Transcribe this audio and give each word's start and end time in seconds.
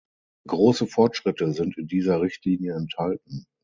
Große 0.47 0.87
Fortschritte 0.87 1.53
sind 1.53 1.77
in 1.77 1.85
dieser 1.85 2.21
Richtlinie 2.23 2.73
enthalten. 2.73 3.45